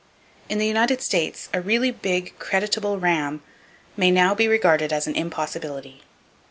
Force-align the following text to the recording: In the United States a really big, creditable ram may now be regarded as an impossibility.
In 0.49 0.57
the 0.57 0.65
United 0.65 0.99
States 1.03 1.47
a 1.53 1.61
really 1.61 1.91
big, 1.91 2.33
creditable 2.39 2.99
ram 2.99 3.43
may 3.95 4.09
now 4.09 4.33
be 4.33 4.47
regarded 4.47 4.91
as 4.91 5.05
an 5.05 5.15
impossibility. 5.15 6.01